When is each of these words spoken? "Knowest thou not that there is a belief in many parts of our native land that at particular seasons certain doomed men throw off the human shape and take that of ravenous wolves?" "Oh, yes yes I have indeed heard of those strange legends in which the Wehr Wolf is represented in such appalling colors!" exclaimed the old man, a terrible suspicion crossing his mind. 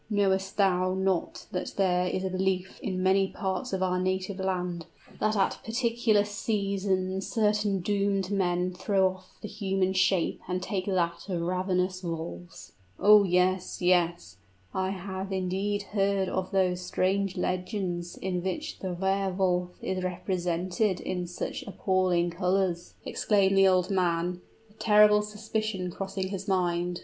"Knowest 0.09 0.57
thou 0.57 0.95
not 0.95 1.45
that 1.51 1.75
there 1.77 2.07
is 2.07 2.23
a 2.23 2.29
belief 2.31 2.79
in 2.81 3.03
many 3.03 3.27
parts 3.27 3.71
of 3.71 3.83
our 3.83 3.99
native 3.99 4.39
land 4.39 4.87
that 5.19 5.35
at 5.35 5.59
particular 5.63 6.23
seasons 6.25 7.27
certain 7.27 7.81
doomed 7.81 8.31
men 8.31 8.73
throw 8.73 9.09
off 9.13 9.37
the 9.43 9.47
human 9.47 9.93
shape 9.93 10.41
and 10.47 10.63
take 10.63 10.87
that 10.87 11.29
of 11.29 11.39
ravenous 11.43 12.01
wolves?" 12.03 12.71
"Oh, 12.99 13.25
yes 13.25 13.79
yes 13.79 14.37
I 14.73 14.89
have 14.89 15.31
indeed 15.31 15.83
heard 15.91 16.27
of 16.29 16.49
those 16.49 16.81
strange 16.81 17.37
legends 17.37 18.15
in 18.17 18.41
which 18.41 18.79
the 18.79 18.93
Wehr 18.95 19.29
Wolf 19.31 19.77
is 19.83 20.03
represented 20.03 20.99
in 20.99 21.27
such 21.27 21.61
appalling 21.67 22.31
colors!" 22.31 22.95
exclaimed 23.05 23.55
the 23.55 23.67
old 23.67 23.91
man, 23.91 24.41
a 24.67 24.73
terrible 24.73 25.21
suspicion 25.21 25.91
crossing 25.91 26.29
his 26.29 26.47
mind. 26.47 26.99